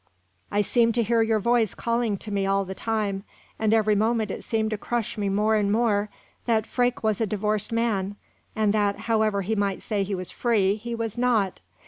[0.49, 3.23] I seemed to hear your voice calling to me all the time,
[3.59, 6.09] and every moment it seemed to crush me more and more
[6.47, 8.15] that Freke was a divorced man,
[8.55, 11.61] and that, however he might say he was free, he was not.